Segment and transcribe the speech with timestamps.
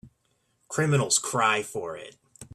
[0.67, 2.15] Criminals cry for it.